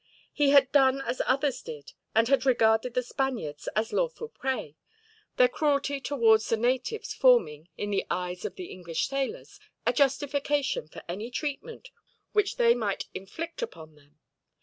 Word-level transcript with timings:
He 0.33 0.49
had 0.49 0.71
done 0.71 0.99
as 0.99 1.21
others 1.27 1.61
did, 1.61 1.93
and 2.15 2.27
had 2.27 2.43
regarded 2.43 2.95
the 2.95 3.03
Spaniards 3.03 3.69
as 3.75 3.93
lawful 3.93 4.29
prey, 4.29 4.75
their 5.37 5.47
cruelty 5.47 6.01
towards 6.01 6.49
the 6.49 6.57
natives 6.57 7.13
forming, 7.13 7.69
in 7.77 7.91
the 7.91 8.07
eyes 8.09 8.43
of 8.43 8.55
the 8.55 8.71
English 8.71 9.07
sailors, 9.07 9.59
a 9.85 9.93
justification 9.93 10.87
for 10.87 11.03
any 11.07 11.29
treatment 11.29 11.89
which 12.31 12.55
they 12.57 12.73
might 12.73 13.09
inflict 13.13 13.61
upon 13.61 13.93
them. 13.93 14.17